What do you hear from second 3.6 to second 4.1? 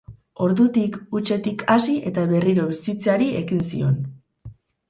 zion.